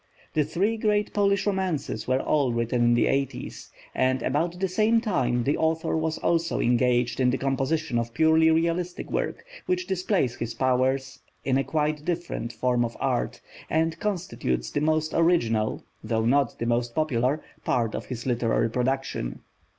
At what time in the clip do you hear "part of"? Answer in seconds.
17.63-18.05